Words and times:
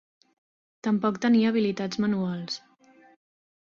Tampoc 0.87 1.21
tenia 1.27 1.53
habilitats 1.53 2.03
manuals. 2.07 2.61